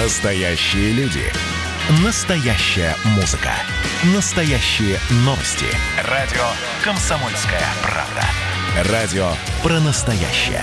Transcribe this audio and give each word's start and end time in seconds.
Настоящие 0.00 0.92
люди. 0.92 1.24
Настоящая 2.04 2.94
музыка. 3.16 3.50
Настоящие 4.14 4.96
новости. 5.24 5.66
Радио 6.04 6.44
«Комсомольская 6.84 7.64
правда». 7.82 8.92
Радио 8.92 9.28
про 9.60 9.80
настоящее. 9.80 10.62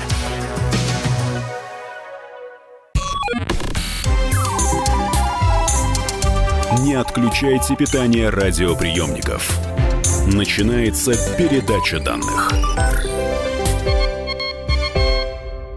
Не 6.79 6.93
отключайте 6.93 7.75
питание 7.75 8.29
радиоприемников. 8.29 9.59
Начинается 10.27 11.11
передача 11.35 11.99
данных. 11.99 12.53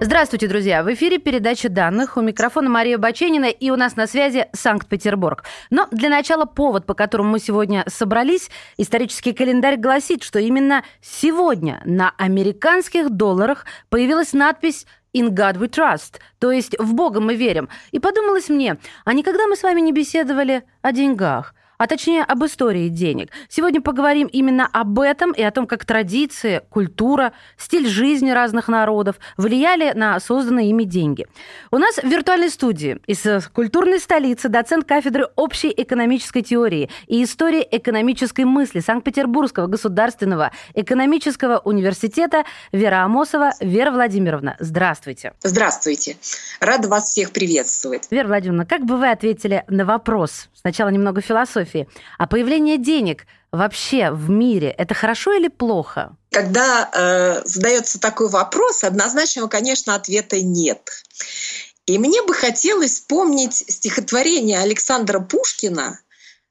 Здравствуйте, 0.00 0.46
друзья! 0.46 0.84
В 0.84 0.94
эфире 0.94 1.18
передача 1.18 1.68
данных. 1.68 2.16
У 2.16 2.20
микрофона 2.20 2.70
Мария 2.70 2.98
Баченина 2.98 3.46
и 3.46 3.70
у 3.70 3.74
нас 3.74 3.96
на 3.96 4.06
связи 4.06 4.46
Санкт-Петербург. 4.52 5.42
Но 5.70 5.88
для 5.90 6.08
начала 6.08 6.44
повод, 6.44 6.86
по 6.86 6.94
которому 6.94 7.30
мы 7.30 7.40
сегодня 7.40 7.82
собрались. 7.88 8.48
Исторический 8.76 9.32
календарь 9.32 9.76
гласит, 9.76 10.22
что 10.22 10.38
именно 10.38 10.84
сегодня 11.00 11.82
на 11.84 12.14
американских 12.16 13.10
долларах 13.10 13.66
появилась 13.88 14.32
надпись 14.32 14.86
In 15.12 15.30
God 15.30 15.58
we 15.58 15.68
trust, 15.68 16.20
то 16.38 16.52
есть 16.52 16.78
в 16.78 16.94
Бога 16.94 17.20
мы 17.20 17.34
верим. 17.34 17.68
И 17.90 17.98
подумалось 17.98 18.48
мне, 18.48 18.76
а 19.04 19.14
никогда 19.14 19.48
мы 19.48 19.56
с 19.56 19.64
вами 19.64 19.80
не 19.80 19.92
беседовали 19.92 20.62
о 20.80 20.92
деньгах? 20.92 21.54
А 21.78 21.86
точнее 21.86 22.24
об 22.24 22.44
истории 22.44 22.88
денег. 22.88 23.30
Сегодня 23.48 23.80
поговорим 23.80 24.26
именно 24.26 24.68
об 24.70 25.00
этом 25.00 25.32
и 25.32 25.42
о 25.42 25.50
том, 25.50 25.66
как 25.66 25.84
традиции, 25.84 26.62
культура, 26.68 27.32
стиль 27.56 27.88
жизни 27.88 28.30
разных 28.30 28.68
народов 28.68 29.16
влияли 29.36 29.92
на 29.94 30.20
созданные 30.20 30.70
ими 30.70 30.84
деньги. 30.84 31.26
У 31.70 31.78
нас 31.78 31.96
в 31.96 32.04
виртуальной 32.04 32.50
студии 32.50 32.98
из 33.06 33.48
культурной 33.48 34.00
столицы 34.00 34.48
доцент 34.48 34.84
кафедры 34.86 35.28
общей 35.36 35.72
экономической 35.74 36.42
теории 36.42 36.90
и 37.06 37.22
истории 37.22 37.66
экономической 37.70 38.44
мысли 38.44 38.80
Санкт-Петербургского 38.80 39.66
государственного 39.66 40.50
экономического 40.74 41.58
университета 41.58 42.44
Вера 42.72 43.04
Амосова. 43.04 43.52
Вера 43.60 43.90
Владимировна, 43.90 44.56
здравствуйте. 44.58 45.32
Здравствуйте. 45.42 46.16
Рада 46.60 46.88
вас 46.88 47.10
всех 47.10 47.30
приветствовать. 47.30 48.08
Вера 48.10 48.26
Владимировна, 48.26 48.66
как 48.66 48.84
бы 48.84 48.96
вы 48.96 49.10
ответили 49.10 49.64
на 49.68 49.84
вопрос, 49.84 50.48
сначала 50.60 50.88
немного 50.88 51.20
философии. 51.20 51.88
А 52.18 52.26
появление 52.26 52.78
денег 52.78 53.26
вообще 53.52 54.10
в 54.10 54.28
мире 54.30 54.70
это 54.70 54.94
хорошо 54.94 55.32
или 55.32 55.48
плохо? 55.48 56.16
Когда 56.30 56.90
э, 56.92 57.42
задается 57.44 57.98
такой 58.00 58.28
вопрос, 58.28 58.84
однозначного, 58.84 59.48
конечно, 59.48 59.94
ответа 59.94 60.40
нет. 60.40 60.90
И 61.86 61.98
мне 61.98 62.22
бы 62.22 62.34
хотелось 62.34 62.92
вспомнить 62.92 63.54
стихотворение 63.54 64.60
Александра 64.60 65.20
Пушкина 65.20 66.00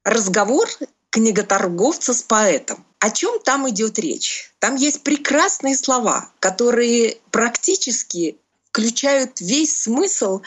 «Разговор 0.03 0.67
книготорговца 1.11 2.13
с 2.13 2.23
поэтом». 2.23 2.83
О 2.99 3.11
чем 3.11 3.39
там 3.41 3.69
идет 3.69 3.99
речь? 3.99 4.51
Там 4.57 4.75
есть 4.75 5.03
прекрасные 5.03 5.77
слова, 5.77 6.31
которые 6.39 7.17
практически 7.29 8.37
включают 8.71 9.39
весь 9.39 9.83
смысл 9.83 10.41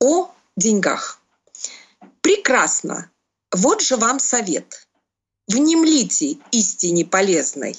о 0.00 0.30
деньгах. 0.56 1.20
Прекрасно 2.26 3.08
вот 3.52 3.82
же 3.82 3.96
вам 3.96 4.18
совет. 4.18 4.88
Внемлите 5.46 6.38
истине 6.50 7.04
полезной. 7.04 7.76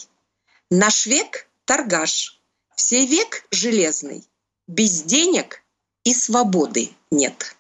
Наш 0.72 1.06
век– 1.06 1.50
торгаш, 1.66 2.42
все 2.74 3.06
век– 3.06 3.46
железный. 3.52 4.26
Без 4.66 5.02
денег 5.02 5.62
и 6.06 6.14
свободы 6.14 6.92
нет. 7.12 7.58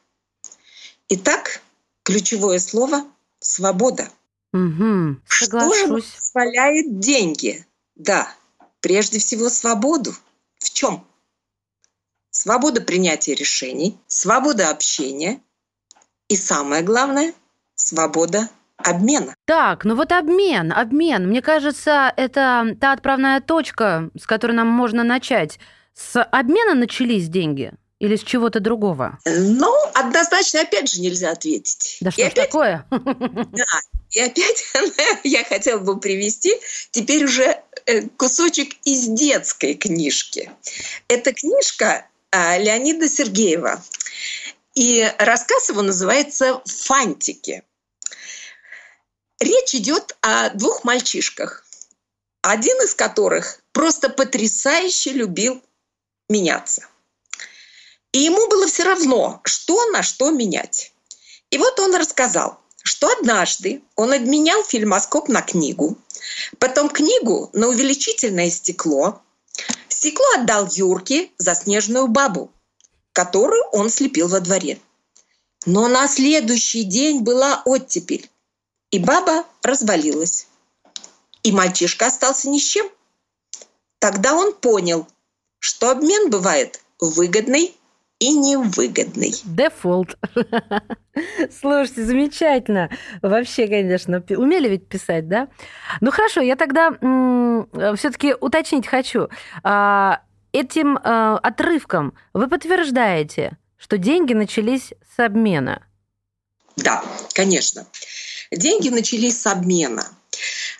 Итак, 1.09 1.61
ключевое 2.03 2.57
слово– 2.57 3.05
свобода. 3.39 4.09
Угу, 4.53 5.17
Что 5.27 5.73
же 5.73 5.87
позволяет 5.89 7.01
деньги? 7.01 7.67
Да, 7.95 8.33
прежде 8.79 9.19
всего 9.19 9.49
свободу. 9.49 10.15
В 10.59 10.69
чем? 10.69 11.05
Свобода 12.29 12.79
принятия 12.79 13.35
решений, 13.35 13.99
свобода 14.07 14.69
общения 14.69 15.41
и 16.29 16.35
самое 16.35 16.83
главное– 16.83 17.33
свобода 17.75 18.49
обмена. 18.77 19.35
Так, 19.45 19.85
ну 19.85 19.95
вот 19.95 20.11
обмен, 20.11 20.71
обмен. 20.71 21.27
Мне 21.27 21.41
кажется, 21.41 22.13
это 22.15 22.75
та 22.79 22.93
отправная 22.93 23.41
точка, 23.41 24.09
с 24.19 24.25
которой 24.25 24.53
нам 24.53 24.67
можно 24.67 25.03
начать. 25.03 25.59
С 25.93 26.21
обмена 26.21 26.75
начались 26.75 27.27
деньги? 27.27 27.71
Или 27.99 28.15
с 28.15 28.21
чего-то 28.21 28.59
другого? 28.59 29.17
Ну, 29.25 29.73
однозначно, 29.95 30.61
опять 30.61 30.91
же, 30.91 31.01
нельзя 31.01 31.31
ответить. 31.31 31.97
Да 32.01 32.11
что 32.11 32.21
и 32.21 32.25
ж 32.25 32.27
опять... 32.27 32.45
такое? 32.45 32.85
Да, 32.91 33.65
и 34.11 34.19
опять 34.19 34.65
я 35.23 35.43
хотела 35.43 35.79
бы 35.79 35.99
привести 35.99 36.53
теперь 36.91 37.25
уже 37.25 37.59
э, 37.87 38.01
кусочек 38.15 38.75
из 38.83 39.07
детской 39.07 39.73
книжки. 39.73 40.51
Это 41.07 41.33
книжка 41.33 42.05
а, 42.31 42.57
Леонида 42.59 43.09
Сергеева. 43.09 43.81
И 44.77 45.11
рассказ 45.17 45.69
его 45.69 45.81
называется 45.81 46.61
«Фантики». 46.63 47.63
Речь 49.39 49.73
идет 49.73 50.15
о 50.21 50.51
двух 50.51 50.83
мальчишках, 50.83 51.65
один 52.43 52.79
из 52.83 52.93
которых 52.93 53.59
просто 53.71 54.07
потрясающе 54.07 55.13
любил 55.13 55.63
меняться. 56.29 56.85
И 58.11 58.19
ему 58.19 58.47
было 58.49 58.67
все 58.67 58.83
равно, 58.83 59.41
что 59.45 59.83
на 59.89 60.03
что 60.03 60.29
менять. 60.29 60.93
И 61.49 61.57
вот 61.57 61.79
он 61.79 61.95
рассказал, 61.95 62.61
что 62.83 63.11
однажды 63.17 63.81
он 63.95 64.13
обменял 64.13 64.63
фильмоскоп 64.63 65.27
на 65.27 65.41
книгу, 65.41 65.97
потом 66.59 66.89
книгу 66.89 67.49
на 67.53 67.67
увеличительное 67.69 68.51
стекло, 68.51 69.23
стекло 69.89 70.25
отдал 70.35 70.67
Юрке 70.71 71.31
за 71.39 71.55
снежную 71.55 72.07
бабу, 72.07 72.51
которую 73.17 73.63
он 73.71 73.89
слепил 73.89 74.27
во 74.27 74.39
дворе. 74.41 74.77
Но 75.65 75.87
на 75.87 76.07
следующий 76.07 76.83
день 76.83 77.23
была 77.23 77.63
оттепель. 77.65 78.29
И 78.91 78.99
баба 78.99 79.43
развалилась. 79.63 80.47
И 81.41 81.51
мальчишка 81.51 82.05
остался 82.05 82.47
ни 82.47 82.59
с 82.59 82.63
чем. 82.63 82.87
Тогда 83.97 84.35
он 84.35 84.53
понял, 84.53 85.07
что 85.57 85.89
обмен 85.89 86.29
бывает 86.29 86.79
выгодный 86.99 87.75
и 88.19 88.33
невыгодный. 88.37 89.33
Дефолт. 89.45 90.15
Слушайте, 91.59 92.05
замечательно. 92.05 92.91
Вообще, 93.23 93.67
конечно, 93.67 94.23
умели 94.29 94.69
ведь 94.69 94.87
писать, 94.87 95.27
да? 95.27 95.47
Ну 96.01 96.11
хорошо, 96.11 96.41
я 96.41 96.55
тогда 96.55 96.91
все-таки 97.95 98.35
уточнить 98.39 98.85
хочу. 98.85 99.29
А, 99.63 100.21
этим 100.59 100.99
а, 101.03 101.37
отрывком 101.37 102.13
вы 102.33 102.47
подтверждаете, 102.47 103.57
что 103.77 103.97
деньги 103.97 104.33
начались 104.33 104.93
с 105.15 105.19
обмена? 105.19 105.83
Да, 106.75 107.03
конечно. 107.33 107.87
Деньги 108.51 108.89
начались 108.89 109.41
с 109.41 109.47
обмена. 109.47 110.05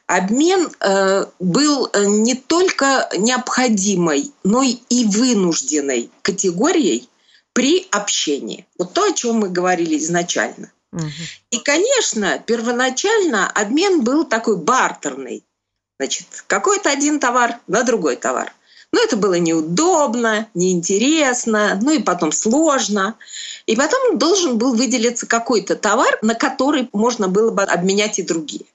Обмен 0.06 0.70
э, 0.80 1.26
был 1.40 1.90
э, 1.92 2.06
не 2.06 2.36
только 2.36 3.10
необходимой, 3.18 4.32
но 4.44 4.64
и 4.64 5.06
вынужденной 5.06 6.10
категорией 6.22 7.10
при 7.52 7.88
общении. 7.92 8.66
Вот 8.78 8.94
то, 8.94 9.04
о 9.04 9.14
чем 9.14 9.40
мы 9.40 9.50
говорили 9.50 9.98
изначально. 9.98 10.72
Угу. 10.94 11.10
И, 11.52 11.60
конечно, 11.60 12.40
первоначально 12.40 13.50
обмен 13.50 14.02
был 14.02 14.24
такой 14.24 14.58
бартерный. 14.58 15.44
Значит, 16.00 16.28
какой-то 16.48 16.90
один 16.90 17.20
товар 17.20 17.60
на 17.68 17.84
другой 17.84 18.16
товар. 18.16 18.54
Но 18.94 19.04
это 19.04 19.18
было 19.18 19.36
неудобно, 19.36 20.48
неинтересно, 20.54 21.78
ну 21.82 21.92
и 21.92 22.00
потом 22.00 22.32
сложно. 22.32 23.16
И 23.66 23.76
потом 23.76 24.18
должен 24.18 24.58
был 24.58 24.76
выделиться 24.76 25.28
какой-то 25.28 25.76
товар, 25.76 26.18
на 26.22 26.36
который 26.36 26.90
можно 26.94 27.28
было 27.28 27.52
бы 27.52 27.64
обменять 27.64 28.20
и 28.20 28.24
другие. 28.24 28.66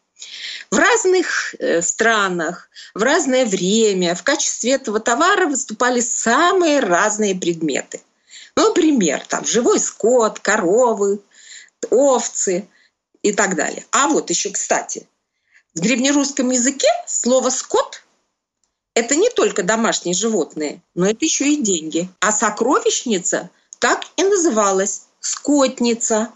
В 0.71 0.77
разных 0.77 1.55
э, 1.59 1.83
странах, 1.83 2.69
в 2.95 3.03
разное 3.03 3.47
время 3.47 4.15
в 4.15 4.23
качестве 4.23 4.73
этого 4.73 5.01
товара 5.01 5.47
выступали 5.47 6.01
самые 6.01 6.81
разные 6.81 7.35
предметы. 7.35 8.01
Ну, 8.57 8.69
например, 8.69 9.25
там 9.27 9.45
живой 9.45 9.81
скот, 9.81 10.41
коровы, 10.41 11.21
овцы 11.91 12.69
и 13.23 13.33
так 13.33 13.57
далее. 13.57 13.85
А 13.91 14.09
вот 14.09 14.31
еще, 14.31 14.51
кстати, 14.51 15.07
в 15.75 15.81
древнерусском 15.81 16.51
языке 16.51 16.89
слово 17.07 17.51
«скот» 17.51 18.02
это 18.95 19.17
не 19.17 19.31
только 19.31 19.63
домашние 19.63 20.15
животные, 20.15 20.83
но 20.95 21.09
это 21.09 21.25
еще 21.25 21.49
и 21.49 21.63
деньги. 21.63 22.09
А 22.21 22.33
сокровищница 22.33 23.51
так 23.79 24.05
и 24.17 24.23
называлась– 24.23 25.03
скотница. 25.21 26.31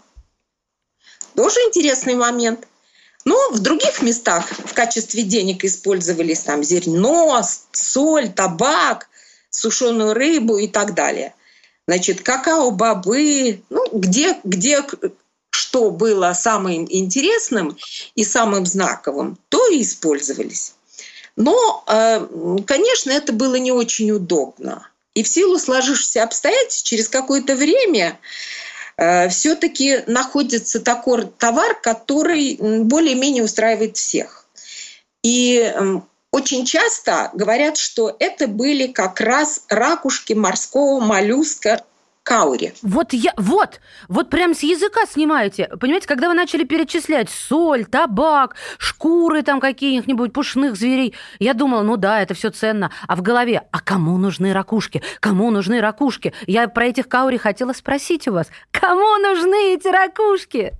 Тоже 1.35 1.59
интересный 1.61 2.15
момент. 2.15 2.67
Но 3.25 3.51
в 3.51 3.59
других 3.59 4.01
местах 4.01 4.47
в 4.49 4.73
качестве 4.73 5.23
денег 5.23 5.65
использовались 5.65 6.41
там 6.41 6.63
зерно, 6.63 7.41
соль, 7.73 8.31
табак, 8.31 9.09
сушеную 9.49 10.13
рыбу 10.13 10.57
и 10.57 10.67
так 10.67 10.93
далее. 10.93 11.35
Значит, 11.87 12.21
какао-бобы, 12.21 13.61
ну, 13.69 13.85
где, 13.91 14.39
где 14.43 14.83
что 15.49 15.91
было 15.91 16.33
самым 16.33 16.87
интересным 16.89 17.77
и 18.15 18.23
самым 18.23 18.65
знаковым, 18.65 19.37
то 19.49 19.67
и 19.67 19.81
использовались. 19.81 20.76
Но, 21.37 21.83
э, 21.87 22.27
конечно, 22.65 23.11
это 23.11 23.31
было 23.31 23.55
не 23.55 23.71
очень 23.71 24.11
удобно. 24.11 24.89
И 25.13 25.23
в 25.23 25.27
силу 25.27 25.57
сложившихся 25.57 26.23
обстоятельств 26.23 26.85
через 26.85 27.07
какое-то 27.07 27.55
время 27.55 28.19
э, 28.97 29.29
все-таки 29.29 30.03
находится 30.07 30.79
такой 30.79 31.27
товар, 31.37 31.79
который 31.79 32.57
более-менее 32.59 33.43
устраивает 33.43 33.97
всех. 33.97 34.45
И 35.23 35.73
очень 36.31 36.65
часто 36.65 37.29
говорят, 37.33 37.77
что 37.77 38.15
это 38.19 38.47
были 38.47 38.87
как 38.87 39.21
раз 39.21 39.63
ракушки 39.69 40.33
морского 40.33 40.99
моллюска 40.99 41.83
каури. 42.27 42.73
Вот 42.81 43.13
я, 43.13 43.31
вот, 43.37 43.79
вот 44.09 44.29
прям 44.29 44.53
с 44.53 44.61
языка 44.61 45.05
снимаете. 45.05 45.69
Понимаете, 45.79 46.07
когда 46.07 46.27
вы 46.27 46.33
начали 46.33 46.65
перечислять 46.65 47.29
соль, 47.29 47.85
табак, 47.85 48.55
шкуры 48.77 49.43
там 49.43 49.61
каких-нибудь 49.61 50.33
пушных 50.33 50.75
зверей, 50.75 51.15
я 51.39 51.53
думала, 51.53 51.83
ну 51.83 51.95
да, 51.95 52.21
это 52.21 52.33
все 52.33 52.49
ценно. 52.49 52.91
А 53.07 53.15
в 53.15 53.21
голове, 53.21 53.63
а 53.71 53.79
кому 53.79 54.17
нужны 54.17 54.51
ракушки? 54.51 55.01
Кому 55.21 55.51
нужны 55.51 55.79
ракушки? 55.79 56.33
Я 56.47 56.67
про 56.67 56.87
этих 56.87 57.07
каури 57.07 57.37
хотела 57.37 57.71
спросить 57.71 58.27
у 58.27 58.33
вас. 58.33 58.47
Кому 58.71 59.17
нужны 59.19 59.73
эти 59.75 59.87
ракушки? 59.87 60.73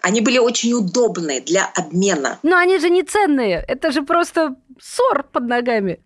Они 0.00 0.22
были 0.22 0.38
очень 0.38 0.72
удобны 0.72 1.42
для 1.42 1.70
обмена. 1.74 2.38
Но 2.42 2.56
они 2.56 2.78
же 2.78 2.88
не 2.88 3.02
ценные. 3.02 3.62
Это 3.68 3.92
же 3.92 4.00
просто 4.00 4.56
ссор 4.80 5.22
под 5.22 5.44
ногами. 5.48 6.00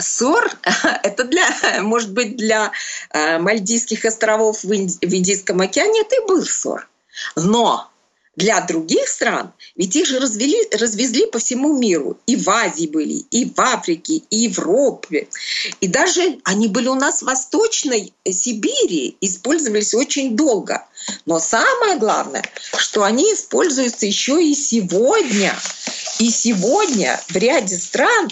Сор– 0.00 0.50
это 1.02 1.24
для, 1.24 1.46
может 1.82 2.12
быть, 2.12 2.36
для 2.36 2.72
э, 3.10 3.38
Мальдивских 3.38 4.04
островов 4.04 4.64
в, 4.64 4.74
Инди, 4.74 4.98
в 5.04 5.14
Индийском 5.14 5.60
океане 5.60 6.00
это 6.00 6.16
и 6.16 6.26
был 6.26 6.44
сор. 6.44 6.88
Но 7.36 7.90
для 8.34 8.62
других 8.62 9.06
стран, 9.08 9.52
ведь 9.76 9.94
их 9.94 10.06
же 10.06 10.18
развели, 10.18 10.56
развезли 10.72 11.26
по 11.26 11.38
всему 11.38 11.76
миру. 11.76 12.18
И 12.26 12.36
в 12.36 12.48
Азии 12.48 12.86
были, 12.86 13.24
и 13.30 13.44
в 13.44 13.60
Африке, 13.60 14.22
и 14.30 14.48
в 14.48 14.56
Европе. 14.56 15.28
И 15.80 15.86
даже 15.86 16.38
они 16.44 16.68
были 16.68 16.88
у 16.88 16.94
нас 16.94 17.20
в 17.20 17.26
Восточной 17.26 18.14
Сибири, 18.24 19.18
использовались 19.20 19.92
очень 19.92 20.34
долго. 20.34 20.86
Но 21.26 21.38
самое 21.38 21.98
главное, 21.98 22.44
что 22.78 23.02
они 23.02 23.24
используются 23.34 24.06
еще 24.06 24.42
и 24.42 24.54
сегодня. 24.54 25.54
И 26.18 26.30
сегодня 26.30 27.20
в 27.28 27.36
ряде 27.36 27.76
стран 27.76 28.30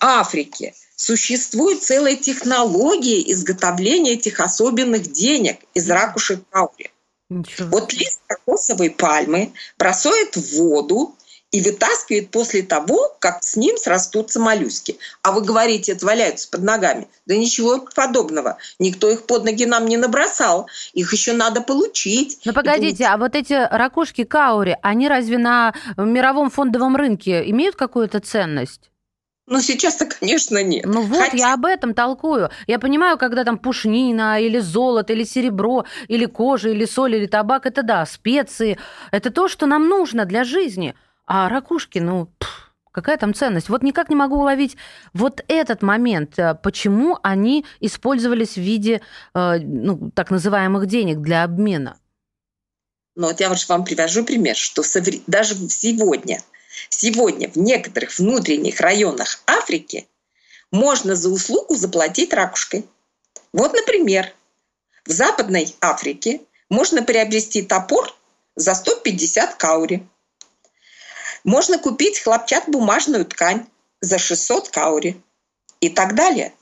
Африки– 0.00 0.72
Существует 1.04 1.82
целая 1.82 2.16
технология 2.16 3.20
изготовления 3.30 4.14
этих 4.14 4.40
особенных 4.40 5.12
денег 5.12 5.58
из 5.74 5.90
ракушек 5.90 6.40
каури. 6.48 6.92
Ничего. 7.28 7.68
Вот 7.68 7.92
лист 7.92 8.20
кокосовой 8.26 8.88
пальмы 8.88 9.52
бросает 9.76 10.34
в 10.34 10.56
воду 10.56 11.14
и 11.50 11.60
вытаскивает 11.60 12.30
после 12.30 12.62
того, 12.62 13.14
как 13.18 13.44
с 13.44 13.54
ним 13.54 13.76
срастутся 13.76 14.40
моллюски. 14.40 14.96
А 15.20 15.32
вы 15.32 15.42
говорите, 15.42 15.92
это 15.92 16.06
валяются 16.06 16.48
под 16.48 16.62
ногами. 16.62 17.06
Да 17.26 17.36
ничего 17.36 17.86
подобного. 17.94 18.56
Никто 18.78 19.10
их 19.10 19.26
под 19.26 19.44
ноги 19.44 19.66
нам 19.66 19.84
не 19.84 19.98
набросал. 19.98 20.70
Их 20.94 21.12
еще 21.12 21.34
надо 21.34 21.60
получить. 21.60 22.38
Ну 22.46 22.54
погодите, 22.54 23.04
а 23.04 23.18
вот 23.18 23.34
эти 23.34 23.52
ракушки 23.52 24.24
каури, 24.24 24.78
они 24.80 25.06
разве 25.08 25.36
на 25.36 25.74
мировом 25.98 26.48
фондовом 26.48 26.96
рынке 26.96 27.42
имеют 27.50 27.76
какую-то 27.76 28.20
ценность? 28.20 28.90
Ну, 29.46 29.60
сейчас-то, 29.60 30.06
конечно, 30.06 30.62
нет. 30.62 30.86
Ну 30.86 31.02
вот, 31.02 31.18
Хотя... 31.18 31.36
я 31.36 31.54
об 31.54 31.66
этом 31.66 31.92
толкую. 31.92 32.48
Я 32.66 32.78
понимаю, 32.78 33.18
когда 33.18 33.44
там 33.44 33.58
пушнина, 33.58 34.40
или 34.40 34.58
золото, 34.58 35.12
или 35.12 35.24
серебро, 35.24 35.84
или 36.08 36.24
кожа, 36.24 36.70
или 36.70 36.86
соль, 36.86 37.16
или 37.16 37.26
табак, 37.26 37.66
это 37.66 37.82
да, 37.82 38.06
специи. 38.06 38.78
Это 39.10 39.30
то, 39.30 39.48
что 39.48 39.66
нам 39.66 39.88
нужно 39.88 40.24
для 40.24 40.44
жизни. 40.44 40.94
А 41.26 41.50
ракушки, 41.50 41.98
ну, 41.98 42.30
пфф, 42.38 42.72
какая 42.90 43.18
там 43.18 43.34
ценность? 43.34 43.68
Вот 43.68 43.82
никак 43.82 44.08
не 44.08 44.16
могу 44.16 44.36
уловить 44.36 44.78
вот 45.12 45.44
этот 45.46 45.82
момент, 45.82 46.38
э, 46.38 46.54
почему 46.54 47.18
они 47.22 47.66
использовались 47.80 48.54
в 48.54 48.62
виде, 48.62 49.02
э, 49.34 49.58
ну, 49.58 50.10
так 50.14 50.30
называемых 50.30 50.86
денег 50.86 51.18
для 51.18 51.44
обмена. 51.44 51.98
Ну, 53.14 53.26
вот 53.26 53.40
я 53.40 53.50
вот 53.50 53.68
вам 53.68 53.84
привожу 53.84 54.24
пример, 54.24 54.56
что 54.56 54.82
даже 55.26 55.54
сегодня– 55.68 56.40
Сегодня 56.88 57.48
в 57.50 57.56
некоторых 57.56 58.18
внутренних 58.18 58.80
районах 58.80 59.42
Африки 59.46 60.08
можно 60.70 61.14
за 61.14 61.28
услугу 61.30 61.74
заплатить 61.74 62.32
ракушкой. 62.32 62.86
Вот, 63.52 63.72
например, 63.72 64.32
в 65.06 65.10
Западной 65.12 65.74
Африке 65.80 66.40
можно 66.68 67.02
приобрести 67.02 67.62
топор 67.62 68.14
за 68.56 68.74
150 68.74 69.54
каури. 69.56 70.06
Можно 71.44 71.78
купить 71.78 72.20
хлопчат-бумажную 72.20 73.24
ткань 73.26 73.66
за 74.00 74.18
600 74.18 74.70
каури 74.70 75.20
и 75.80 75.90
так 75.90 76.14
далее. 76.14 76.54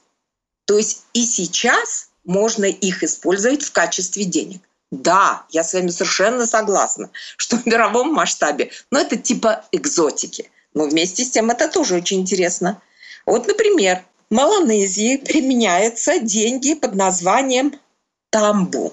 То 0.65 0.77
есть 0.77 1.05
и 1.13 1.25
сейчас 1.25 2.11
можно 2.25 2.65
их 2.65 3.03
использовать 3.03 3.63
в 3.63 3.73
качестве 3.73 4.25
денег. 4.25 4.63
Да, 4.93 5.47
я 5.49 5.65
с 5.65 5.73
вами 5.73 5.89
совершенно 5.89 6.47
согласна, 6.47 7.09
что 7.39 7.57
в 7.57 7.65
мировом 7.65 8.13
масштабе, 8.13 8.71
но 8.91 9.01
это 9.01 9.17
типа 9.17 9.65
экзотики. 9.73 10.51
Но 10.75 10.85
вместе 10.85 11.25
с 11.25 11.31
тем 11.31 11.51
это 11.51 11.69
тоже 11.69 11.95
очень 11.95 12.21
интересно. 12.21 12.81
Вот, 13.25 13.47
например, 13.47 14.05
в 14.29 14.35
Маланезии 14.35 15.17
применяются 15.17 16.19
деньги 16.19 16.75
под 16.75 16.95
названием 16.95 17.81
тамбу, 18.29 18.93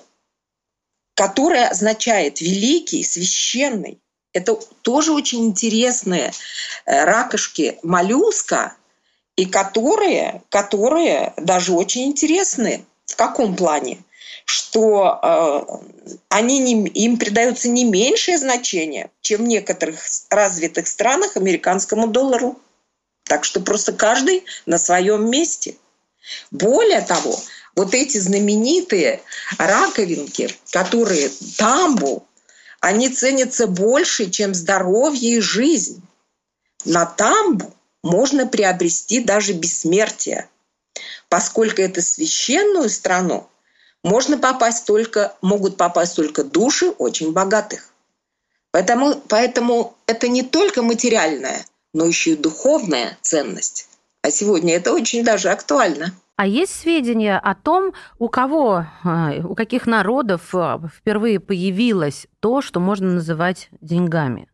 которое 1.16 1.68
означает 1.68 2.40
великий, 2.40 3.04
священный. 3.04 4.00
Это 4.32 4.56
тоже 4.82 5.12
очень 5.12 5.48
интересные 5.48 6.32
э, 6.86 7.04
ракушки 7.04 7.78
моллюска, 7.84 8.74
и 9.36 9.46
которые, 9.46 10.44
которые 10.48 11.34
даже 11.36 11.74
очень 11.74 12.06
интересны. 12.06 12.86
В 13.06 13.18
каком 13.18 13.58
плане? 13.58 14.00
Что 14.50 15.20
э, 15.22 16.12
они 16.30 16.58
не, 16.58 16.88
им 16.88 17.20
придается 17.20 17.70
не 17.70 17.84
меньшее 17.84 18.40
значение, 18.40 19.12
чем 19.22 19.44
в 19.44 19.48
некоторых 19.48 20.00
развитых 20.32 20.88
странах 20.88 21.38
американскому 21.38 22.08
доллару. 22.08 22.60
Так 23.26 23.46
что 23.46 23.60
просто 23.60 23.94
каждый 23.94 24.44
на 24.66 24.80
своем 24.80 25.30
месте. 25.30 25.76
Более 26.50 27.02
того, 27.02 27.40
вот 27.76 27.94
эти 27.94 28.18
знаменитые 28.18 29.22
раковинки, 29.60 30.50
которые 30.72 31.30
тамбу, 31.58 32.26
они 32.80 33.10
ценятся 33.10 33.68
больше, 33.68 34.32
чем 34.32 34.56
здоровье 34.56 35.38
и 35.38 35.42
жизнь. 35.42 36.02
На 36.86 37.06
тамбу 37.06 37.72
можно 38.02 38.48
приобрести 38.48 39.20
даже 39.20 39.54
бессмертие, 39.54 40.50
поскольку 41.28 41.84
это 41.84 42.02
священную 42.02 42.90
страну 42.90 43.48
можно 44.04 44.38
попасть 44.38 44.86
только, 44.86 45.36
могут 45.42 45.78
попасть 45.78 46.16
только 46.16 46.44
души 46.44 46.90
очень 46.90 47.34
богатых. 47.34 47.90
Поэтому, 48.72 49.16
поэтому 49.28 49.96
это 50.06 50.28
не 50.28 50.44
только 50.44 50.82
материальная, 50.82 51.66
но 51.94 52.06
еще 52.06 52.32
и 52.32 52.38
духовная 52.38 53.18
ценность. 53.22 53.88
А 54.22 54.32
сегодня 54.32 54.76
это 54.76 54.94
очень 54.94 55.24
даже 55.24 55.50
актуально. 55.50 56.14
А 56.36 56.46
есть 56.46 56.74
сведения 56.74 57.38
о 57.38 57.56
том, 57.56 57.94
у 58.18 58.30
кого, 58.30 58.86
а, 59.04 59.34
у 59.44 59.56
каких 59.56 59.88
народов 59.88 60.54
а, 60.54 60.80
впервые 60.96 61.40
появилось 61.40 62.28
то, 62.40 62.62
что 62.62 62.80
можно 62.80 63.12
называть 63.12 63.70
деньгами? 63.82 64.49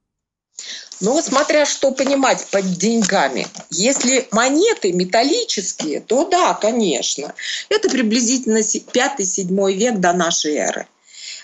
Ну, 1.01 1.21
смотря 1.21 1.65
что 1.65 1.91
понимать 1.91 2.47
под 2.51 2.77
деньгами. 2.77 3.47
Если 3.69 4.27
монеты 4.31 4.93
металлические, 4.93 5.99
то 5.99 6.25
да, 6.25 6.53
конечно. 6.53 7.33
Это 7.69 7.89
приблизительно 7.89 8.59
5-7 8.59 9.73
век 9.73 9.99
до 9.99 10.13
нашей 10.13 10.55
эры. 10.55 10.87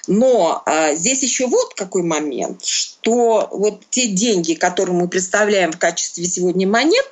Но 0.08 0.64
а, 0.66 0.96
здесь 0.96 1.22
еще 1.22 1.48
вот 1.48 1.74
какой 1.76 2.02
момент, 2.02 2.66
что 2.66 3.48
вот 3.52 3.82
те 3.90 4.08
деньги, 4.08 4.54
которые 4.54 4.96
мы 4.96 5.08
представляем 5.08 5.72
в 5.72 5.78
качестве 5.78 6.26
сегодня 6.26 6.68
монет, 6.68 7.06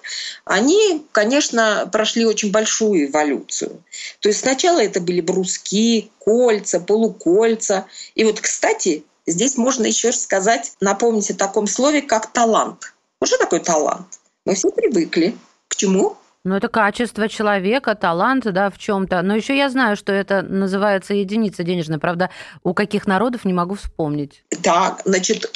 они, 0.45 1.05
конечно, 1.11 1.87
прошли 1.91 2.25
очень 2.25 2.51
большую 2.51 3.09
эволюцию. 3.09 3.83
То 4.21 4.29
есть 4.29 4.41
сначала 4.41 4.79
это 4.79 5.01
были 5.01 5.21
бруски, 5.21 6.09
кольца, 6.19 6.79
полукольца. 6.79 7.85
И 8.15 8.23
вот, 8.23 8.39
кстати, 8.39 9.03
Здесь 9.29 9.57
можно 9.57 9.85
еще 9.85 10.11
сказать, 10.11 10.73
напомнить 10.81 11.29
о 11.31 11.35
таком 11.35 11.67
слове, 11.67 12.01
как 12.01 12.27
талант. 12.31 12.93
Что 13.23 13.37
такое 13.37 13.59
талант? 13.59 14.19
Мы 14.45 14.55
все 14.55 14.69
привыкли. 14.71 15.35
К 15.67 15.75
чему? 15.75 16.17
Ну, 16.45 16.55
это 16.55 16.69
качество 16.69 17.27
человека, 17.27 17.95
талант, 17.95 18.45
да, 18.51 18.69
в 18.69 18.77
чем-то. 18.77 19.21
Но 19.21 19.35
еще 19.35 19.57
я 19.57 19.69
знаю, 19.69 19.97
что 19.97 20.13
это 20.13 20.41
называется 20.41 21.13
единица 21.13 21.63
денежная. 21.63 21.99
Правда, 21.99 22.29
у 22.63 22.73
каких 22.73 23.07
народов 23.07 23.43
не 23.43 23.53
могу 23.53 23.75
вспомнить. 23.75 24.43
Да, 24.63 24.97
значит, 25.03 25.53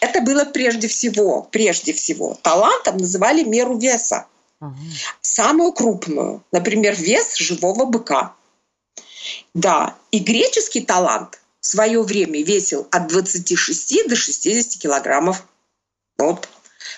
это 0.00 0.20
было 0.20 0.44
прежде 0.44 0.86
всего, 0.86 1.42
прежде 1.42 1.92
всего. 1.92 2.38
Талантом 2.42 2.98
называли 2.98 3.42
меру 3.42 3.76
веса. 3.76 4.26
Ага. 4.60 4.74
Самую 5.20 5.72
крупную, 5.72 6.42
например, 6.52 6.94
вес 6.94 7.36
живого 7.36 7.84
быка. 7.84 8.32
Да, 9.54 9.96
и 10.12 10.20
греческий 10.20 10.82
талант 10.82 11.40
свое 11.66 12.02
время 12.02 12.42
весил 12.42 12.86
от 12.90 13.08
26 13.08 14.08
до 14.08 14.16
60 14.16 14.80
килограммов. 14.80 15.44
Вот. 16.18 16.48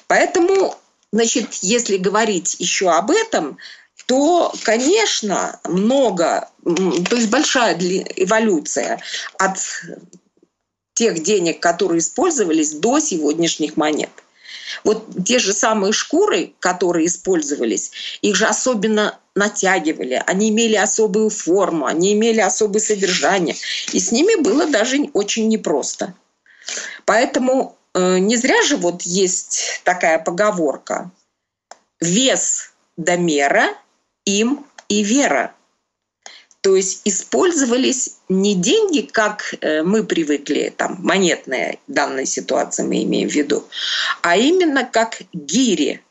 Поэтому, 0.07 0.77
значит, 1.13 1.55
если 1.55 1.97
говорить 1.97 2.57
еще 2.59 2.91
об 2.91 3.11
этом, 3.11 3.59
то, 4.07 4.55
конечно, 4.65 5.61
много, 5.65 6.49
то 6.65 7.17
есть 7.17 7.29
большая 7.29 7.77
эволюция 8.17 9.01
от 9.39 9.59
тех 10.95 11.23
денег, 11.23 11.61
которые 11.61 11.99
использовались 11.99 12.73
до 12.73 13.01
сегодняшних 13.01 13.77
монет. 13.77 14.11
Вот 14.85 15.07
те 15.25 15.39
же 15.39 15.53
самые 15.53 15.93
шкуры, 15.93 16.55
которые 16.61 17.07
использовались, 17.07 17.93
их 18.23 18.37
же 18.37 18.47
особенно 18.47 19.19
натягивали, 19.35 20.23
они 20.27 20.51
имели 20.51 20.77
особую 20.77 21.31
форму, 21.31 21.87
они 21.87 22.13
имели 22.13 22.41
особое 22.41 22.81
содержание, 22.81 23.57
и 23.93 24.01
с 24.01 24.13
ними 24.13 24.41
было 24.41 24.67
даже 24.67 24.99
очень 25.13 25.49
непросто. 25.49 26.15
Поэтому 27.05 27.77
э, 27.95 28.19
не 28.19 28.37
зря 28.37 28.63
же 28.63 28.77
вот 28.77 29.03
есть 29.03 29.81
такая 29.85 30.19
поговорка 30.19 31.11
«вес 32.01 32.73
до 32.97 33.17
мера, 33.17 33.69
им 34.25 34.67
и 34.89 35.03
вера». 35.03 35.55
То 36.61 36.75
есть 36.77 37.03
использовались 37.05 38.17
не 38.29 38.55
деньги, 38.55 39.03
как 39.03 39.55
э, 39.61 39.83
мы 39.83 40.03
привыкли, 40.05 40.73
там, 40.77 40.99
монетные 41.01 41.79
в 41.87 41.93
данной 41.93 42.27
ситуации 42.27 42.83
мы 42.83 43.05
имеем 43.05 43.29
в 43.29 43.35
виду, 43.35 43.65
а 44.23 44.37
именно 44.37 44.85
как 44.85 45.23
гири, 45.33 46.03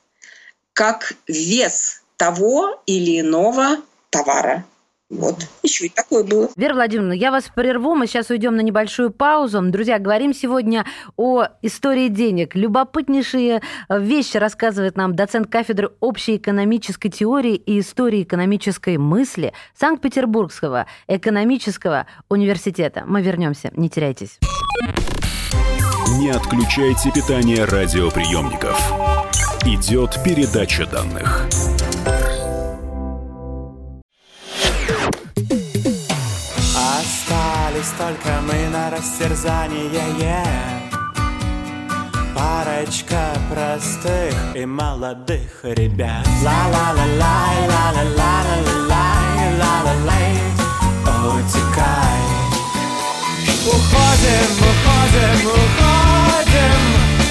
как 0.73 1.13
вес 1.27 2.01
того 2.15 2.81
или 2.85 3.19
иного 3.19 3.77
товара. 4.09 4.65
Вот, 5.09 5.47
еще 5.63 5.85
и 5.85 5.89
такое 5.89 6.23
было. 6.25 6.49
Вера 6.57 6.73
Владимировна, 6.73 7.13
я 7.13 7.31
вас 7.31 7.45
прерву, 7.55 7.95
мы 7.95 8.07
сейчас 8.07 8.29
уйдем 8.29 8.57
на 8.57 8.61
небольшую 8.61 9.11
паузу. 9.11 9.61
Друзья, 9.61 9.99
говорим 9.99 10.33
сегодня 10.33 10.85
о 11.15 11.45
истории 11.61 12.09
денег. 12.09 12.55
Любопытнейшие 12.55 13.61
э, 13.87 13.99
вещи 14.01 14.35
рассказывает 14.35 14.97
нам 14.97 15.15
доцент 15.15 15.49
кафедры 15.49 15.91
общей 16.01 16.35
экономической 16.35 17.07
теории 17.09 17.55
и 17.55 17.79
истории 17.79 18.23
экономической 18.23 18.97
мысли 18.97 19.53
Санкт-Петербургского 19.79 20.87
экономического 21.07 22.05
университета. 22.27 23.03
Мы 23.07 23.21
вернемся, 23.21 23.71
не 23.77 23.89
теряйтесь. 23.89 24.39
Не 26.19 26.31
отключайте 26.31 27.11
питание 27.11 27.63
радиоприемников. 27.63 28.77
Идет 29.63 30.17
передача 30.25 30.85
данных. 30.85 31.47
Остались 37.87 37.91
только 37.97 38.41
мы 38.41 38.69
на 38.69 38.89
растерзание 38.89 39.89
yeah. 40.19 40.43
Парочка 42.35 43.33
простых 43.49 44.33
и 44.55 44.65
молодых 44.65 45.63
ребят. 45.63 46.25
Ла-ла-ла-лай, 46.43 47.67
ла-ла-ла-ла-ла-лай, 47.67 49.57
ла-ла-лай. 49.59 50.33
Утекай 51.27 52.21
Уходим, 53.67 54.49
уходим, 54.69 55.39
уходим. 55.47 56.81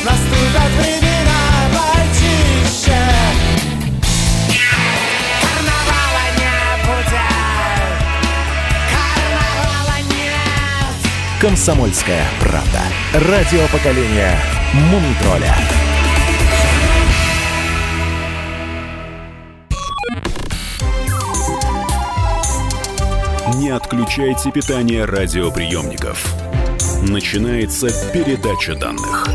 Наступят 0.05 0.73
времена 0.81 1.43
почище 1.75 3.01
Комсомольская 11.47 12.25
правда. 12.41 12.81
Радио 13.31 13.61
поколения 13.71 14.37
Мумитроля. 14.91 15.55
Не 23.61 23.71
отключайте 23.71 24.51
питание 24.51 25.05
радиоприемников. 25.05 26.35
Начинается 27.09 27.91
передача 28.13 28.75
данных. 28.75 29.29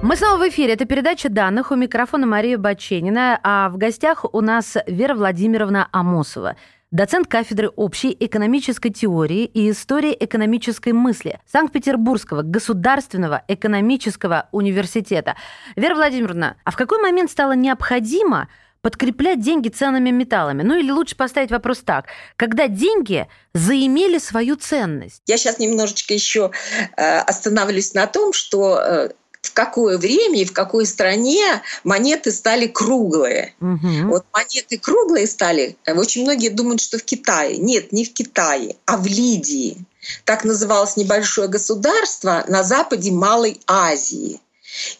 Мы 0.00 0.16
снова 0.16 0.38
в 0.38 0.48
эфире. 0.48 0.72
Это 0.72 0.86
передача 0.86 1.28
данных. 1.28 1.70
У 1.70 1.76
микрофона 1.76 2.26
Мария 2.26 2.56
Баченина. 2.56 3.38
А 3.42 3.68
в 3.68 3.76
гостях 3.76 4.24
у 4.32 4.40
нас 4.40 4.78
Вера 4.86 5.14
Владимировна 5.14 5.86
Амосова, 5.92 6.56
доцент 6.92 7.26
кафедры 7.26 7.70
общей 7.70 8.16
экономической 8.20 8.90
теории 8.90 9.44
и 9.46 9.70
истории 9.70 10.16
экономической 10.18 10.92
мысли 10.92 11.40
Санкт-Петербургского 11.50 12.42
государственного 12.42 13.42
экономического 13.48 14.48
университета. 14.52 15.34
Вера 15.74 15.94
Владимировна, 15.94 16.56
а 16.64 16.70
в 16.70 16.76
какой 16.76 17.00
момент 17.00 17.30
стало 17.30 17.52
необходимо 17.52 18.48
подкреплять 18.82 19.40
деньги 19.40 19.68
ценными 19.68 20.10
металлами? 20.10 20.62
Ну 20.62 20.78
или 20.78 20.90
лучше 20.90 21.16
поставить 21.16 21.50
вопрос 21.50 21.78
так. 21.78 22.06
Когда 22.36 22.68
деньги 22.68 23.26
заимели 23.54 24.18
свою 24.18 24.56
ценность? 24.56 25.22
Я 25.26 25.38
сейчас 25.38 25.58
немножечко 25.58 26.12
еще 26.12 26.50
э, 26.96 27.18
остановлюсь 27.20 27.94
на 27.94 28.06
том, 28.06 28.32
что 28.32 28.78
э, 28.78 29.10
в 29.42 29.52
какое 29.52 29.98
время 29.98 30.40
и 30.40 30.44
в 30.44 30.52
какой 30.52 30.86
стране 30.86 31.62
монеты 31.84 32.30
стали 32.30 32.68
круглые. 32.68 33.54
Мгм. 33.60 34.08
Вот 34.08 34.24
монеты 34.32 34.78
круглые 34.78 35.26
стали. 35.26 35.76
э, 35.84 35.94
Очень 35.94 36.22
многие 36.22 36.48
думают, 36.48 36.80
что 36.80 36.98
в 36.98 37.02
Китае. 37.02 37.58
Нет, 37.58 37.92
не 37.92 38.04
в 38.04 38.12
Китае, 38.12 38.76
а 38.86 38.96
в 38.96 39.06
Лидии. 39.06 39.76
Так 40.24 40.44
называлось 40.44 40.96
небольшое 40.96 41.48
государство 41.48 42.44
на 42.48 42.62
западе 42.62 43.10
Малой 43.10 43.60
Азии. 43.66 44.40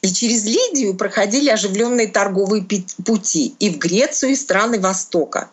И 0.02 0.12
через 0.12 0.44
Лидию 0.44 0.94
проходили 0.94 1.48
оживленные 1.48 2.08
торговые 2.08 2.66
пути 3.06 3.54
и 3.58 3.70
в 3.70 3.78
Грецию, 3.78 4.32
и 4.32 4.36
страны 4.36 4.78
Востока. 4.78 5.50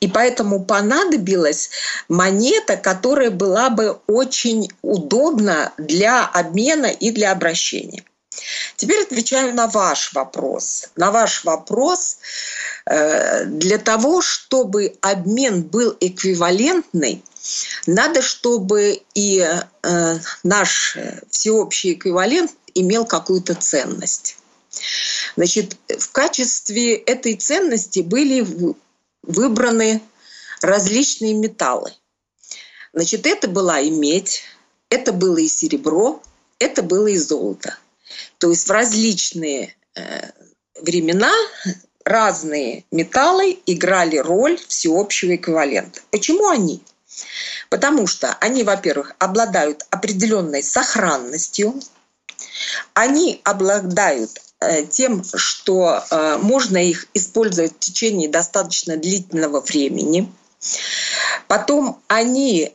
И 0.00 0.08
поэтому 0.08 0.64
понадобилась 0.64 1.70
монета, 2.08 2.76
которая 2.76 3.30
была 3.30 3.68
бы 3.68 3.98
очень 4.06 4.70
удобна 4.80 5.72
для 5.76 6.24
обмена 6.24 6.86
и 6.86 7.10
для 7.10 7.30
обращения. 7.30 8.04
Теперь 8.76 9.02
отвечаю 9.02 9.54
на 9.54 9.66
ваш 9.66 10.12
вопрос. 10.12 10.88
На 10.96 11.10
ваш 11.10 11.44
вопрос. 11.44 12.18
Э, 12.86 13.44
Для 13.44 13.78
того, 13.78 14.22
чтобы 14.22 14.96
обмен 15.00 15.62
был 15.62 15.96
эквивалентный, 16.00 17.22
надо, 17.86 18.22
чтобы 18.22 19.02
и 19.14 19.40
э, 19.40 20.18
наш 20.42 20.96
всеобщий 21.30 21.94
эквивалент 21.94 22.52
имел 22.74 23.04
какую-то 23.04 23.54
ценность. 23.54 24.36
Значит, 25.36 25.76
в 25.88 26.10
качестве 26.12 26.94
этой 26.94 27.34
ценности 27.34 28.00
были 28.00 28.46
выбраны 29.22 30.02
различные 30.60 31.34
металлы. 31.34 31.92
Значит, 32.92 33.26
это 33.26 33.48
была 33.48 33.80
и 33.80 33.90
медь, 33.90 34.42
это 34.90 35.12
было 35.12 35.36
и 35.38 35.48
серебро, 35.48 36.22
это 36.58 36.82
было 36.82 37.06
и 37.06 37.16
золото. 37.16 37.78
То 38.38 38.50
есть 38.50 38.68
в 38.68 38.70
различные 38.70 39.74
э, 39.94 40.30
времена 40.80 41.32
разные 42.04 42.84
металлы 42.90 43.58
играли 43.66 44.16
роль 44.16 44.58
всеобщего 44.68 45.36
эквивалента. 45.36 46.00
Почему 46.10 46.48
они? 46.48 46.82
Потому 47.68 48.06
что 48.06 48.34
они, 48.40 48.62
во-первых, 48.62 49.14
обладают 49.18 49.84
определенной 49.90 50.62
сохранностью, 50.62 51.80
они 52.94 53.40
обладают 53.44 54.40
э, 54.60 54.84
тем, 54.86 55.24
что 55.34 56.04
э, 56.10 56.38
можно 56.40 56.78
их 56.78 57.06
использовать 57.14 57.74
в 57.74 57.78
течение 57.80 58.28
достаточно 58.28 58.96
длительного 58.96 59.60
времени. 59.60 60.32
Потом 61.46 62.00
они 62.08 62.74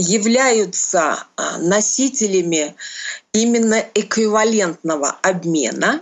являются 0.00 1.26
э, 1.36 1.58
носителями 1.58 2.74
именно 3.32 3.84
эквивалентного 3.94 5.18
обмена. 5.22 6.00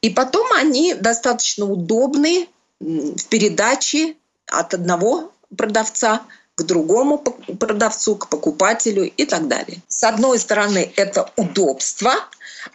И 0.00 0.10
потом 0.10 0.46
они 0.52 0.94
достаточно 0.94 1.66
удобны 1.66 2.48
в 2.80 3.24
передаче 3.28 4.14
от 4.46 4.74
одного 4.74 5.32
продавца 5.56 6.22
к 6.58 6.64
другому 6.64 7.18
продавцу, 7.18 8.16
к 8.16 8.28
покупателю 8.28 9.04
и 9.04 9.24
так 9.24 9.46
далее. 9.46 9.78
С 9.86 10.02
одной 10.02 10.40
стороны, 10.40 10.92
это 10.96 11.30
удобство, 11.36 12.12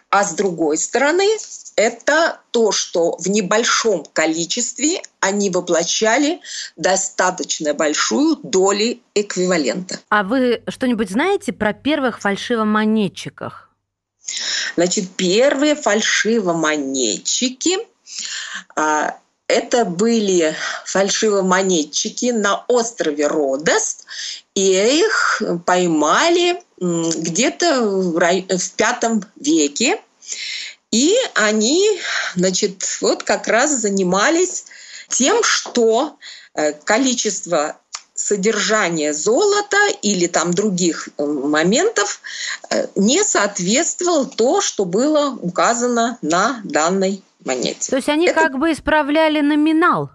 а 0.08 0.24
с 0.24 0.32
другой 0.32 0.78
стороны, 0.78 1.28
это 1.76 2.40
то, 2.50 2.72
что 2.72 3.18
в 3.18 3.28
небольшом 3.28 4.06
количестве 4.14 5.02
они 5.20 5.50
воплощали 5.50 6.40
достаточно 6.76 7.74
большую 7.74 8.38
долю 8.42 9.00
эквивалента. 9.14 10.00
А 10.08 10.22
вы 10.22 10.62
что-нибудь 10.68 11.10
знаете 11.10 11.52
про 11.52 11.74
первых 11.74 12.20
фальшивомонетчиках? 12.20 13.68
Значит, 14.76 15.10
первые 15.10 15.74
фальшивомонетчики 15.74 17.76
а, 18.76 19.18
это 19.48 19.84
были 19.84 20.54
фальшивомонетчики 20.84 22.26
на 22.26 22.64
острове 22.68 23.26
Родос, 23.26 23.98
и 24.54 25.00
их 25.00 25.42
поймали 25.66 26.62
где-то 26.78 27.82
в, 27.82 28.18
рай... 28.18 28.46
в 28.48 28.72
пятом 28.72 29.24
веке. 29.36 30.00
И 30.90 31.14
они, 31.34 32.00
значит, 32.36 32.84
вот 33.00 33.24
как 33.24 33.48
раз 33.48 33.72
занимались 33.72 34.66
тем, 35.08 35.42
что 35.42 36.16
э, 36.54 36.72
количество 36.72 37.76
содержания 38.14 39.12
золота 39.12 39.88
или 40.02 40.28
там 40.28 40.54
других 40.54 41.08
э, 41.18 41.24
моментов 41.24 42.20
э, 42.70 42.86
не 42.94 43.24
соответствовало 43.24 44.26
то, 44.26 44.60
что 44.60 44.84
было 44.84 45.36
указано 45.42 46.16
на 46.22 46.60
данной 46.62 47.22
монете. 47.44 47.90
То 47.90 47.96
есть 47.96 48.08
они 48.08 48.26
Это... 48.26 48.40
как 48.40 48.58
бы 48.58 48.72
исправляли 48.72 49.40
номинал? 49.40 50.10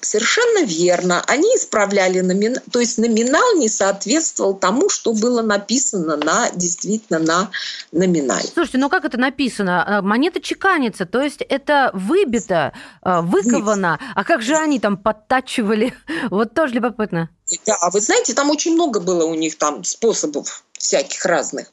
Совершенно 0.00 0.64
верно. 0.64 1.22
Они 1.26 1.48
исправляли 1.56 2.20
номинал, 2.20 2.62
то 2.70 2.80
есть 2.80 2.98
номинал 2.98 3.56
не 3.56 3.68
соответствовал 3.68 4.54
тому, 4.54 4.88
что 4.88 5.12
было 5.12 5.42
написано 5.42 6.16
на 6.16 6.50
действительно 6.50 7.18
на 7.18 7.50
номинале. 7.92 8.48
Слушайте, 8.52 8.78
ну 8.78 8.88
как 8.88 9.04
это 9.04 9.16
написано? 9.18 9.98
А, 9.98 10.02
монета 10.02 10.40
чеканится, 10.40 11.06
то 11.06 11.22
есть 11.22 11.42
это 11.42 11.90
выбито, 11.92 12.72
а, 13.02 13.22
выковано. 13.22 13.98
Нет. 14.00 14.10
А 14.14 14.24
как 14.24 14.42
же 14.42 14.56
они 14.56 14.80
там 14.80 14.96
подтачивали? 14.96 15.94
Вот 16.30 16.54
тоже 16.54 16.74
любопытно. 16.74 17.30
Да, 17.66 17.76
вы 17.92 18.00
знаете, 18.00 18.34
там 18.34 18.50
очень 18.50 18.74
много 18.74 19.00
было 19.00 19.24
у 19.24 19.34
них 19.34 19.56
там 19.56 19.84
способов 19.84 20.64
всяких 20.72 21.24
разных. 21.24 21.72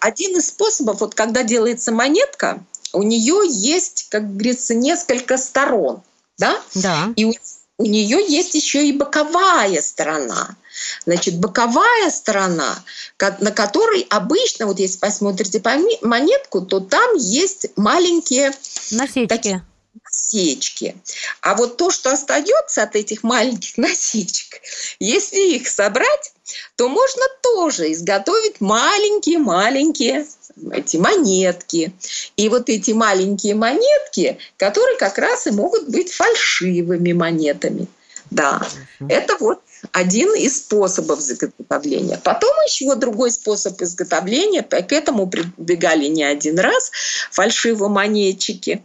Один 0.00 0.38
из 0.38 0.48
способов, 0.48 1.00
вот 1.00 1.14
когда 1.14 1.42
делается 1.42 1.92
монетка, 1.92 2.64
у 2.92 3.02
нее 3.02 3.42
есть, 3.46 4.06
как 4.10 4.32
говорится, 4.32 4.74
несколько 4.74 5.36
сторон 5.36 6.02
да? 6.40 6.60
Да. 6.74 7.12
И 7.14 7.24
у, 7.24 7.32
у 7.78 7.84
нее 7.84 8.24
есть 8.26 8.54
еще 8.54 8.88
и 8.88 8.92
боковая 8.92 9.80
сторона. 9.82 10.56
Значит, 11.04 11.38
боковая 11.38 12.10
сторона, 12.10 12.82
на 13.18 13.50
которой 13.52 14.06
обычно, 14.08 14.66
вот 14.66 14.78
если 14.80 14.98
посмотрите 14.98 15.62
монетку, 16.02 16.62
то 16.62 16.80
там 16.80 17.16
есть 17.16 17.66
маленькие 17.76 18.52
насечки. 18.90 19.26
Такие, 19.26 19.64
насечки. 20.04 20.96
А 21.40 21.54
вот 21.54 21.76
то, 21.76 21.90
что 21.90 22.10
остается 22.10 22.82
от 22.82 22.96
этих 22.96 23.22
маленьких 23.22 23.76
насечек, 23.76 24.60
если 24.98 25.56
их 25.56 25.68
собрать, 25.68 26.32
то 26.76 26.88
можно 26.88 27.22
тоже 27.42 27.92
изготовить 27.92 28.60
маленькие-маленькие 28.60 30.26
эти 30.72 30.96
монетки. 30.96 31.92
И 32.36 32.48
вот 32.48 32.68
эти 32.68 32.90
маленькие 32.90 33.54
монетки, 33.54 34.38
которые 34.56 34.96
как 34.98 35.18
раз 35.18 35.46
и 35.46 35.50
могут 35.50 35.88
быть 35.88 36.12
фальшивыми 36.12 37.12
монетами. 37.12 37.86
Да, 38.30 38.66
это 39.08 39.36
вот 39.40 39.60
один 39.92 40.34
из 40.34 40.58
способов 40.58 41.20
изготовления. 41.20 42.20
Потом 42.22 42.50
еще 42.66 42.94
другой 42.94 43.30
способ 43.30 43.80
изготовления, 43.82 44.62
к 44.62 44.92
этому 44.92 45.26
прибегали 45.26 46.06
не 46.06 46.22
один 46.22 46.58
раз 46.58 46.90
фальшивомонетчики. 47.30 48.82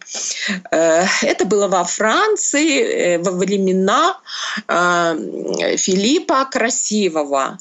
Э, 0.72 1.06
это 1.22 1.46
было 1.46 1.68
во 1.68 1.84
Франции 1.84 2.80
э, 2.80 3.18
во 3.20 3.32
времена 3.32 4.20
э, 4.68 5.78
Филиппа 5.78 6.46
Красивого. 6.46 7.58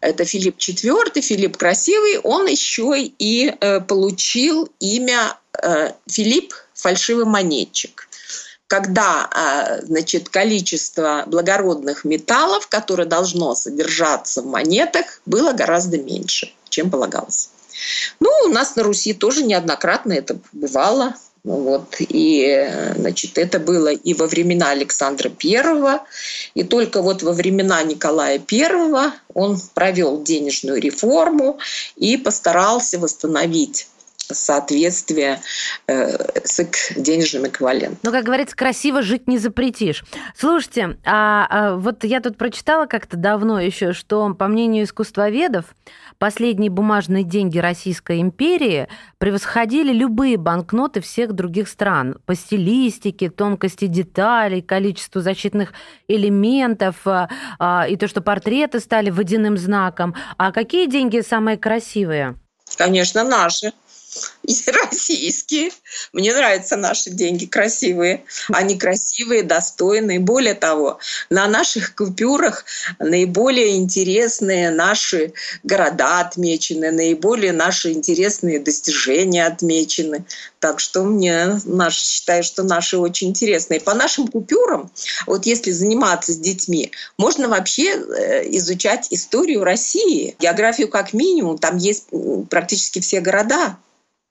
Это 0.00 0.24
Филипп 0.24 0.56
IV, 0.58 1.20
Филипп 1.20 1.56
Красивый. 1.56 2.18
Он 2.18 2.46
еще 2.46 2.94
и 2.96 3.54
получил 3.88 4.68
имя 4.80 5.36
Филипп 6.06 6.52
фальшивый 6.74 7.24
монетчик 7.24 8.08
когда 8.66 9.28
а, 9.30 9.80
значит, 9.82 10.28
количество 10.28 11.24
благородных 11.26 12.04
металлов, 12.04 12.66
которое 12.68 13.06
должно 13.06 13.54
содержаться 13.54 14.42
в 14.42 14.46
монетах, 14.46 15.20
было 15.26 15.52
гораздо 15.52 15.98
меньше, 15.98 16.52
чем 16.68 16.90
полагалось. 16.90 17.50
Ну, 18.20 18.30
у 18.46 18.48
нас 18.48 18.76
на 18.76 18.82
Руси 18.82 19.12
тоже 19.12 19.42
неоднократно 19.44 20.12
это 20.12 20.38
бывало. 20.52 21.14
Вот. 21.44 21.96
И 21.98 22.70
значит, 22.96 23.36
это 23.36 23.58
было 23.58 23.88
и 23.88 24.14
во 24.14 24.26
времена 24.26 24.70
Александра 24.70 25.30
I, 25.30 26.00
и 26.54 26.64
только 26.64 27.02
вот 27.02 27.22
во 27.22 27.32
времена 27.32 27.82
Николая 27.82 28.40
I 28.50 29.12
он 29.34 29.60
провел 29.74 30.22
денежную 30.22 30.80
реформу 30.80 31.58
и 31.96 32.16
постарался 32.16 32.98
восстановить 32.98 33.88
соответствие 34.32 35.40
э, 35.86 36.16
с 36.44 36.60
денежным 36.96 37.46
эквивалентом. 37.46 37.98
Ну, 38.02 38.10
как 38.10 38.24
говорится, 38.24 38.56
красиво 38.56 39.02
жить 39.02 39.28
не 39.28 39.38
запретишь. 39.38 40.04
Слушайте, 40.36 40.98
а, 41.04 41.46
а 41.50 41.76
вот 41.76 42.04
я 42.04 42.20
тут 42.20 42.36
прочитала 42.36 42.86
как-то 42.86 43.16
давно 43.16 43.60
еще, 43.60 43.92
что, 43.92 44.32
по 44.34 44.46
мнению 44.46 44.84
искусствоведов, 44.84 45.66
последние 46.18 46.70
бумажные 46.70 47.24
деньги 47.24 47.58
Российской 47.58 48.20
империи 48.20 48.88
превосходили 49.18 49.92
любые 49.92 50.36
банкноты 50.36 51.00
всех 51.00 51.32
других 51.32 51.68
стран 51.68 52.18
по 52.26 52.34
стилистике, 52.34 53.30
тонкости 53.30 53.86
деталей, 53.86 54.62
количеству 54.62 55.20
защитных 55.20 55.72
элементов 56.08 56.96
а, 57.06 57.28
а, 57.58 57.86
и 57.88 57.96
то, 57.96 58.08
что 58.08 58.20
портреты 58.20 58.80
стали 58.80 59.10
водяным 59.10 59.56
знаком. 59.56 60.14
А 60.38 60.52
какие 60.52 60.86
деньги 60.86 61.20
самые 61.20 61.58
красивые? 61.58 62.36
Конечно, 62.76 63.24
наши 63.24 63.72
российские. 64.66 65.70
Мне 66.12 66.34
нравятся 66.34 66.76
наши 66.76 67.10
деньги 67.10 67.46
красивые. 67.46 68.24
Они 68.48 68.78
красивые, 68.78 69.42
достойные. 69.42 70.20
Более 70.20 70.54
того, 70.54 70.98
на 71.30 71.46
наших 71.46 71.94
купюрах 71.94 72.64
наиболее 72.98 73.76
интересные 73.76 74.70
наши 74.70 75.32
города 75.62 76.20
отмечены, 76.20 76.90
наиболее 76.90 77.52
наши 77.52 77.92
интересные 77.92 78.58
достижения 78.58 79.46
отмечены. 79.46 80.24
Так 80.60 80.80
что 80.80 81.04
мне 81.04 81.60
наш, 81.64 81.96
считаю, 81.96 82.42
что 82.42 82.62
наши 82.62 82.96
очень 82.96 83.28
интересные. 83.28 83.80
По 83.80 83.94
нашим 83.94 84.28
купюрам, 84.28 84.90
вот 85.26 85.46
если 85.46 85.70
заниматься 85.70 86.32
с 86.32 86.38
детьми, 86.38 86.90
можно 87.18 87.48
вообще 87.48 87.92
э, 87.92 88.48
изучать 88.56 89.08
историю 89.10 89.62
России, 89.62 90.36
географию 90.38 90.88
как 90.88 91.12
минимум. 91.12 91.58
Там 91.58 91.76
есть 91.76 92.06
практически 92.48 93.00
все 93.00 93.20
города 93.20 93.76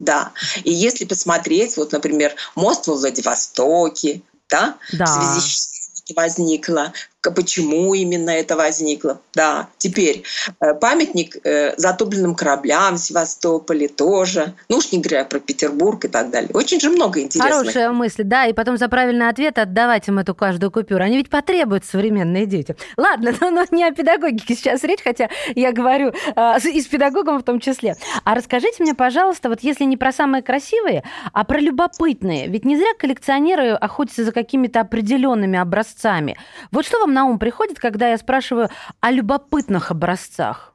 да. 0.04 0.32
И 0.64 0.72
если 0.72 1.06
посмотреть, 1.06 1.78
вот, 1.78 1.92
например, 1.92 2.36
мост 2.56 2.88
во 2.88 2.96
Владивостоке, 2.96 4.22
да, 4.50 4.78
да. 4.92 5.06
в 5.06 5.10
связи 5.10 5.40
с 5.42 5.74
возникло, 6.16 6.94
почему 7.32 7.94
именно 7.94 8.30
это 8.30 8.56
возникло. 8.56 9.22
Да, 9.34 9.70
теперь 9.78 10.24
э, 10.60 10.74
памятник 10.74 11.38
э, 11.44 11.74
затопленным 11.78 12.36
кораблям 12.36 12.96
в 12.96 13.00
Севастополе 13.00 13.88
тоже. 13.88 14.54
Ну 14.70 14.78
уж 14.78 14.92
не 14.92 15.00
говоря 15.00 15.26
про 15.26 15.40
Петербург 15.40 16.04
и 16.06 16.08
так 16.08 16.30
далее. 16.30 16.52
Очень 16.54 16.80
же 16.80 16.90
много 16.90 17.22
интересных. 17.22 17.60
Хорошая 17.60 17.92
мысль, 17.92 18.24
да, 18.24 18.46
и 18.46 18.54
потом 18.54 18.78
за 18.78 18.90
правильный 18.90 19.30
ответ 19.30 19.58
отдавать 19.58 20.08
им 20.08 20.20
эту 20.20 20.36
каждую 20.36 20.72
купюру. 20.72 21.04
Они 21.04 21.18
ведь 21.18 21.30
потребуют 21.30 21.86
современные 21.86 22.46
дети. 22.46 22.76
Ладно, 22.98 23.34
но, 23.42 23.50
но 23.50 23.66
не 23.72 23.84
о 23.84 23.92
педагогике 23.92 24.56
сейчас 24.56 24.84
речь, 24.84 25.02
хотя 25.04 25.30
я 25.56 25.72
говорю 25.72 26.14
э, 26.36 26.58
и 26.72 26.82
с 26.82 26.88
педагогом 26.88 27.40
в 27.40 27.44
том 27.44 27.60
числе. 27.60 27.96
А 28.24 28.36
расскажите 28.36 28.84
мне, 28.84 28.94
пожалуйста, 28.94 29.50
вот 29.50 29.62
если 29.62 29.86
не 29.86 29.98
про 29.98 30.12
самые 30.12 30.42
красивые, 30.42 31.04
а 31.32 31.44
про 31.44 31.60
любопытные. 31.60 32.48
Ведь 32.48 32.66
не 32.66 32.78
зря 32.78 32.94
коллекционеры 32.98 33.72
охотятся 33.72 34.24
за 34.24 34.32
какими-то 34.32 34.82
определенными 34.82 35.58
образцами. 35.58 36.38
Вот 36.72 36.86
что 36.86 37.00
вам 37.00 37.13
на 37.14 37.26
ум 37.26 37.40
приходит, 37.40 37.80
когда 37.80 38.10
я 38.10 38.18
спрашиваю 38.18 38.70
о 39.00 39.12
любопытных 39.12 39.92
образцах? 39.92 40.74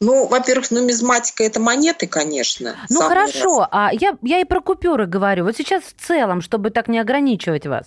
Ну, 0.00 0.26
во-первых, 0.26 0.70
нумизматика– 0.70 1.42
это 1.44 1.58
монеты, 1.58 2.06
конечно. 2.06 2.76
Ну, 2.90 3.00
хорошо, 3.00 3.60
раз. 3.60 3.68
а 3.72 3.90
я, 3.92 4.18
я 4.22 4.40
и 4.40 4.44
про 4.44 4.60
купюры 4.60 5.06
говорю. 5.06 5.44
Вот 5.44 5.56
сейчас 5.56 5.84
в 5.84 5.94
целом, 5.98 6.42
чтобы 6.42 6.70
так 6.70 6.88
не 6.88 6.98
ограничивать 6.98 7.66
вас. 7.66 7.86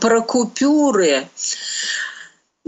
Про 0.00 0.22
купюры. 0.22 1.28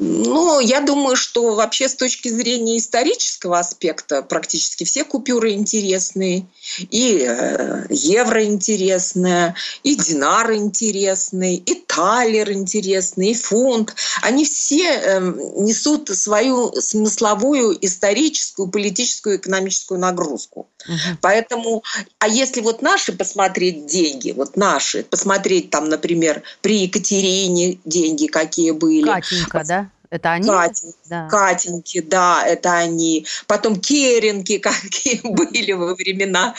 Ну, 0.02 0.60
я 0.60 0.80
думаю, 0.80 1.14
что 1.14 1.54
вообще 1.54 1.86
с 1.86 1.94
точки 1.94 2.30
зрения 2.30 2.78
исторического 2.78 3.58
аспекта 3.58 4.22
практически 4.22 4.84
все 4.84 5.04
купюры 5.04 5.52
интересные. 5.52 6.46
И 6.78 7.22
э, 7.22 7.84
евро 7.90 8.42
интересное, 8.42 9.54
и 9.82 9.94
динар 9.94 10.54
интересный, 10.54 11.56
и 11.56 11.74
талер 11.74 12.50
интересный, 12.50 13.32
и 13.32 13.34
фунт. 13.34 13.94
Они 14.22 14.46
все 14.46 14.84
э, 14.84 15.20
несут 15.58 16.08
свою 16.08 16.72
смысловую, 16.80 17.76
историческую, 17.84 18.68
политическую, 18.68 19.36
экономическую 19.36 20.00
нагрузку. 20.00 20.66
Угу. 20.88 21.18
Поэтому, 21.20 21.82
а 22.18 22.26
если 22.26 22.62
вот 22.62 22.80
наши 22.80 23.12
посмотреть 23.12 23.84
деньги, 23.84 24.32
вот 24.32 24.56
наши, 24.56 25.02
посмотреть 25.02 25.68
там, 25.68 25.90
например, 25.90 26.42
при 26.62 26.84
Екатерине 26.84 27.78
деньги 27.84 28.28
какие 28.28 28.70
были. 28.70 29.04
Катенька, 29.04 29.62
да? 29.66 29.89
Это 30.10 30.32
они? 30.32 30.48
Катеньки, 30.48 30.96
да. 31.08 31.28
Катеньки, 31.28 32.00
да, 32.00 32.44
это 32.44 32.72
они. 32.72 33.26
Потом 33.46 33.76
керенки, 33.76 34.58
какие 34.58 35.20
были 35.22 35.70
во 35.70 35.94
времена, 35.94 36.56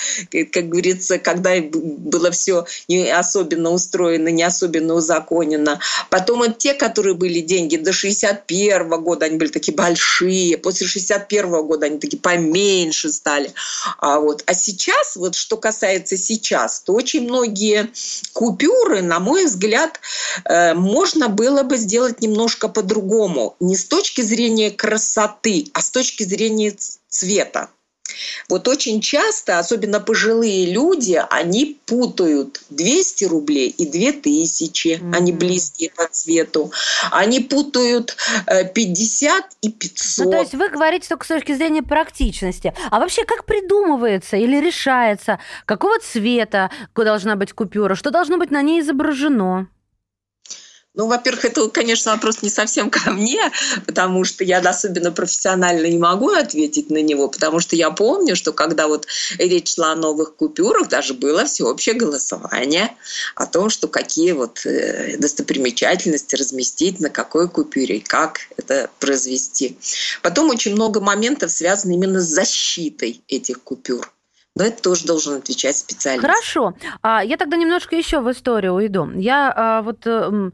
как 0.54 0.70
говорится, 0.70 1.20
когда 1.20 1.52
было 1.62 2.32
все 2.32 2.66
не 2.88 3.10
особенно 3.10 3.72
устроено, 3.72 4.30
не 4.30 4.44
особенно 4.44 4.94
узаконено. 4.94 5.82
Потом 6.10 6.40
вот 6.40 6.60
те, 6.60 6.74
которые 6.74 7.14
были 7.14 7.42
деньги 7.42 7.76
до 7.76 7.92
61 7.92 8.90
года, 9.04 9.26
они 9.26 9.38
были 9.38 9.50
такие 9.50 9.76
большие. 9.76 10.58
После 10.58 10.88
61 10.88 11.68
года 11.68 11.88
они 11.88 12.00
такие 12.00 12.20
поменьше 12.20 13.10
стали. 13.10 13.54
А, 13.98 14.20
вот. 14.20 14.44
а 14.46 14.54
сейчас, 14.54 15.18
вот 15.18 15.36
что 15.36 15.58
касается 15.58 16.16
сейчас, 16.16 16.80
то 16.80 16.94
очень 16.94 17.24
многие 17.24 17.90
купюры, 18.32 19.02
на 19.02 19.20
мой 19.20 19.46
взгляд, 19.46 20.00
э, 20.46 20.74
можно 20.74 21.28
было 21.28 21.64
бы 21.64 21.76
сделать 21.76 22.22
немножко 22.22 22.70
по-другому 22.70 23.41
по-другому, 23.42 23.56
не 23.60 23.76
с 23.76 23.86
точки 23.86 24.22
зрения 24.22 24.72
красоты, 24.72 25.68
а 25.74 25.82
с 25.82 25.90
точки 25.90 26.24
зрения 26.24 26.76
цвета. 27.08 27.70
Вот 28.50 28.68
очень 28.68 29.00
часто, 29.00 29.58
особенно 29.58 30.02
пожилые 30.02 30.74
люди, 30.74 31.22
они 31.30 31.78
путают 31.86 32.62
200 32.70 33.26
рублей 33.26 33.70
и 33.70 33.86
2000, 33.86 34.88
mm-hmm. 34.88 35.16
они 35.16 35.32
близкие 35.32 35.92
по 35.92 36.08
цвету. 36.08 36.72
Они 37.10 37.40
путают 37.40 38.18
50 38.48 39.44
э, 39.44 39.48
и 39.62 39.72
500. 39.72 40.26
Ну, 40.26 40.32
то 40.32 40.38
есть 40.40 40.54
вы 40.54 40.68
говорите 40.68 41.08
только 41.08 41.24
с 41.24 41.30
точки 41.30 41.54
зрения 41.54 41.84
практичности. 41.84 42.74
А 42.90 43.00
вообще 43.00 43.24
как 43.24 43.46
придумывается 43.46 44.36
или 44.36 44.60
решается, 44.60 45.40
какого 45.66 45.98
цвета 46.00 46.70
должна 46.94 47.38
быть 47.38 47.54
купюра, 47.54 47.96
что 47.96 48.12
должно 48.12 48.38
быть 48.38 48.52
на 48.52 48.62
ней 48.62 48.82
изображено? 48.82 49.70
Ну, 50.94 51.08
во-первых, 51.08 51.46
это, 51.46 51.70
конечно, 51.70 52.12
вопрос 52.12 52.42
не 52.42 52.50
совсем 52.50 52.90
ко 52.90 53.12
мне, 53.12 53.40
потому 53.86 54.26
что 54.26 54.44
я 54.44 54.60
особенно 54.60 55.12
профессионально 55.14 55.86
не 55.88 55.98
могу 55.98 56.32
ответить 56.32 56.90
на 56.90 57.02
него, 57.02 57.30
потому 57.30 57.62
что 57.62 57.78
я 57.78 57.92
помню, 57.92 58.36
что 58.36 58.52
когда 58.52 58.88
вот 58.90 59.08
речь 59.38 59.74
шла 59.74 59.94
о 59.94 59.96
новых 59.96 60.36
купюрах, 60.36 60.90
даже 60.90 61.14
было 61.14 61.46
всеобщее 61.46 61.96
голосование 61.96 62.94
о 63.36 63.46
том, 63.46 63.70
что 63.70 63.88
какие 63.88 64.34
вот 64.34 64.66
э, 64.66 65.16
достопримечательности 65.18 66.36
разместить, 66.36 67.00
на 67.00 67.10
какой 67.10 67.48
купюре 67.48 67.98
и 67.98 68.02
как 68.02 68.40
это 68.58 68.90
произвести. 69.00 69.78
Потом 70.22 70.50
очень 70.50 70.74
много 70.74 71.00
моментов 71.00 71.52
связано 71.52 71.94
именно 71.94 72.20
с 72.20 72.26
защитой 72.26 73.22
этих 73.30 73.64
купюр. 73.64 74.12
Но 74.56 74.66
это 74.66 74.82
тоже 74.82 75.06
должен 75.06 75.36
отвечать 75.36 75.78
специалист. 75.78 76.22
Хорошо. 76.26 76.74
А 77.02 77.24
Я 77.24 77.38
тогда 77.38 77.56
немножко 77.56 77.96
еще 77.96 78.20
в 78.20 78.30
историю 78.30 78.74
уйду. 78.74 79.10
Я 79.16 79.54
а, 79.56 79.82
вот 79.82 80.06
эм, 80.06 80.54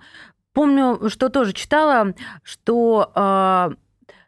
помню, 0.58 1.08
что 1.10 1.30
тоже 1.30 1.54
читала, 1.54 2.16
что 2.42 3.12
а, 3.14 3.74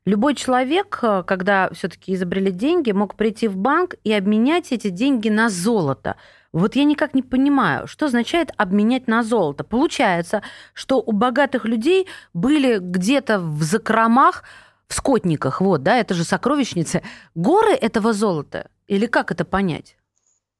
любой 0.05 0.35
человек, 0.35 1.03
когда 1.25 1.71
все-таки 1.73 2.13
изобрели 2.13 2.51
деньги, 2.51 2.91
мог 2.91 3.15
прийти 3.15 3.47
в 3.47 3.57
банк 3.57 3.95
и 4.03 4.13
обменять 4.13 4.71
эти 4.71 4.89
деньги 4.89 5.29
на 5.29 5.49
золото. 5.49 6.17
Вот 6.53 6.75
я 6.75 6.83
никак 6.83 7.15
не 7.15 7.23
понимаю, 7.23 7.87
что 7.87 8.05
означает 8.05 8.51
обменять 8.57 9.07
на 9.07 9.23
золото. 9.23 9.63
Получается, 9.63 10.43
что 10.75 11.01
у 11.01 11.13
богатых 11.13 11.65
людей 11.65 12.05
были 12.35 12.77
где-то 12.77 13.39
в 13.39 13.63
закромах, 13.63 14.43
в 14.87 14.93
скотниках, 14.93 15.61
вот, 15.61 15.81
да, 15.81 15.97
это 15.97 16.13
же 16.13 16.23
сокровищницы, 16.23 17.01
горы 17.33 17.71
этого 17.71 18.13
золота. 18.13 18.69
Или 18.85 19.07
как 19.07 19.31
это 19.31 19.45
понять? 19.45 19.95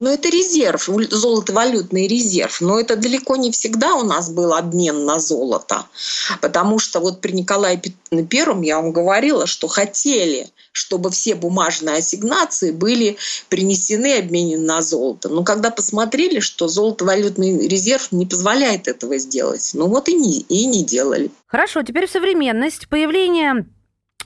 Ну, 0.02 0.10
это 0.10 0.30
резерв, 0.30 0.88
золото-валютный 1.10 2.08
резерв. 2.08 2.62
Но 2.62 2.80
это 2.80 2.96
далеко 2.96 3.36
не 3.36 3.52
всегда 3.52 3.96
у 3.96 4.04
нас 4.04 4.30
был 4.30 4.54
обмен 4.54 5.04
на 5.04 5.20
золото. 5.20 5.86
Потому 6.42 6.80
что 6.80 7.02
вот 7.02 7.20
при 7.20 7.34
Николае 7.34 7.82
Первом 8.30 8.62
я 8.62 8.78
вам 8.78 8.94
говорила, 8.94 9.46
что 9.46 9.68
хотели, 9.68 10.48
чтобы 10.72 11.10
все 11.12 11.36
бумажные 11.36 11.98
ассигнации 11.98 12.72
были 12.72 13.18
принесены 13.50 14.16
и 14.16 14.20
обменены 14.20 14.66
на 14.66 14.82
золото. 14.82 15.28
Но 15.28 15.44
когда 15.44 15.70
посмотрели, 15.70 16.40
что 16.40 16.70
золото-валютный 16.70 17.68
резерв 17.68 18.14
не 18.14 18.26
позволяет 18.26 18.88
этого 18.88 19.18
сделать, 19.18 19.72
ну 19.74 19.88
вот 19.88 20.08
и 20.08 20.14
не, 20.14 20.40
и 20.40 20.66
не 20.66 20.86
делали. 20.86 21.30
Хорошо, 21.48 21.84
теперь 21.84 22.08
в 22.08 22.12
современность. 22.12 22.88
Появление 22.88 23.66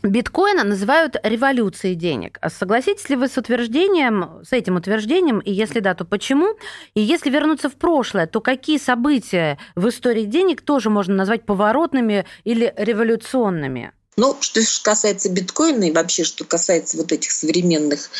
биткоина 0.03 0.63
называют 0.63 1.15
революцией 1.23 1.95
денег. 1.95 2.39
Согласитесь 2.47 3.09
ли 3.09 3.15
вы 3.15 3.27
с 3.27 3.37
утверждением, 3.37 4.41
с 4.47 4.51
этим 4.53 4.75
утверждением, 4.75 5.39
и 5.39 5.51
если 5.51 5.79
да, 5.79 5.95
то 5.95 6.05
почему? 6.05 6.55
И 6.93 7.01
если 7.01 7.29
вернуться 7.29 7.69
в 7.69 7.75
прошлое, 7.75 8.27
то 8.27 8.41
какие 8.41 8.77
события 8.77 9.57
в 9.75 9.87
истории 9.89 10.25
денег 10.25 10.61
тоже 10.61 10.89
можно 10.89 11.15
назвать 11.15 11.45
поворотными 11.45 12.25
или 12.43 12.73
революционными? 12.77 13.93
Ну, 14.15 14.37
что 14.41 14.61
касается 14.83 15.29
биткоина 15.31 15.85
и 15.85 15.91
вообще, 15.91 16.23
что 16.23 16.43
касается 16.43 16.97
вот 16.97 17.11
этих 17.11 17.31
современных 17.31 18.11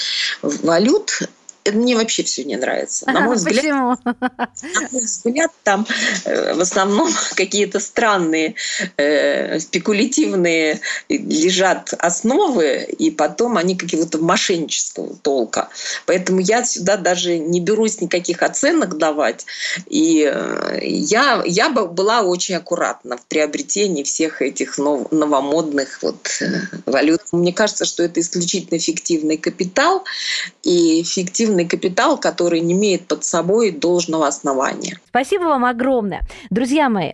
валют, 0.41 1.29
мне 1.71 1.95
вообще 1.95 2.23
все 2.23 2.43
не 2.43 2.55
нравится. 2.55 3.09
На 3.09 3.21
мой 3.21 3.35
взгляд, 3.35 3.63
Почему? 3.63 3.97
На 4.03 4.87
мой 4.91 5.01
взгляд, 5.01 5.51
там 5.63 5.85
э, 6.25 6.53
в 6.53 6.61
основном 6.61 7.09
какие-то 7.35 7.79
странные, 7.79 8.55
э, 8.97 9.59
спекулятивные 9.59 10.81
лежат 11.09 11.93
основы, 11.99 12.87
и 12.97 13.11
потом 13.11 13.57
они 13.57 13.75
какие-то 13.75 14.17
мошеннического 14.17 15.15
толка. 15.15 15.69
Поэтому 16.05 16.39
я 16.39 16.63
сюда 16.63 16.97
даже 16.97 17.37
не 17.37 17.59
берусь 17.59 18.01
никаких 18.01 18.41
оценок 18.43 18.97
давать. 18.97 19.45
И 19.87 20.29
э, 20.31 20.79
я, 20.81 21.43
я 21.45 21.69
бы 21.69 21.87
была 21.87 22.21
очень 22.21 22.55
аккуратна 22.55 23.17
в 23.17 23.25
приобретении 23.25 24.03
всех 24.03 24.41
этих 24.41 24.77
нов, 24.77 25.11
новомодных 25.11 25.99
вот, 26.01 26.27
э, 26.41 26.61
валют. 26.85 27.21
Мне 27.31 27.53
кажется, 27.53 27.85
что 27.85 28.03
это 28.03 28.19
исключительно 28.19 28.79
фиктивный 28.79 29.37
капитал, 29.37 30.03
и 30.63 31.03
фиктивный 31.03 31.52
активный 31.53 31.65
капитал, 31.65 32.17
который 32.17 32.59
не 32.59 32.73
имеет 32.73 33.07
под 33.07 33.23
собой 33.23 33.71
должного 33.71 34.27
основания. 34.27 34.99
Спасибо 35.09 35.43
вам 35.43 35.65
огромное. 35.65 36.21
Друзья 36.49 36.89
мои, 36.89 37.13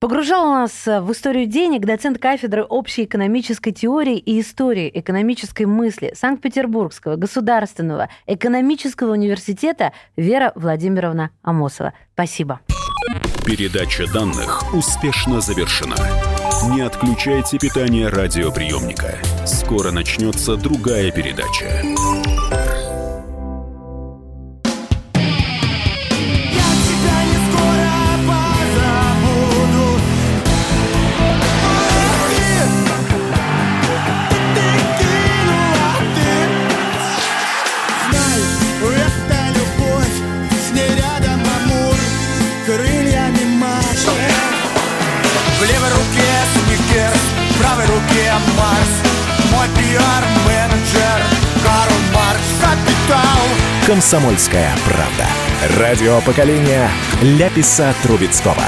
Погружал 0.00 0.50
нас 0.50 0.72
в 0.84 1.12
историю 1.12 1.46
денег 1.46 1.86
доцент 1.86 2.18
кафедры 2.18 2.64
общей 2.64 3.04
экономической 3.04 3.70
теории 3.70 4.18
и 4.18 4.40
истории 4.40 4.90
экономической 4.92 5.64
мысли 5.64 6.12
Санкт-Петербургского 6.16 7.14
государственного 7.14 8.08
экономического 8.26 9.12
университета 9.12 9.92
Вера 10.16 10.50
Владимировна 10.56 11.30
Амосова. 11.42 11.92
Спасибо. 12.14 12.58
Передача 13.46 14.12
данных 14.12 14.74
успешно 14.74 15.40
завершена. 15.40 15.94
Не 16.74 16.80
отключайте 16.80 17.58
питание 17.58 18.08
радиоприемника. 18.08 19.18
Скоро 19.46 19.92
начнется 19.92 20.56
другая 20.56 21.12
передача. 21.12 21.84
«Комсомольская 54.02 54.74
правда». 54.84 55.28
Радио 55.78 56.20
поколения 56.22 56.90
Ляписа 57.22 57.94
Трубецкого. 58.02 58.64